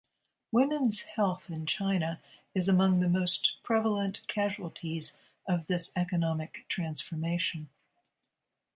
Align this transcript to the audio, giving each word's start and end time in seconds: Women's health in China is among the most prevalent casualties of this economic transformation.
Women's 0.51 1.03
health 1.03 1.51
in 1.51 1.67
China 1.67 2.19
is 2.55 2.67
among 2.67 3.01
the 3.01 3.07
most 3.07 3.57
prevalent 3.61 4.23
casualties 4.27 5.15
of 5.47 5.67
this 5.67 5.91
economic 5.95 6.65
transformation. 6.69 7.69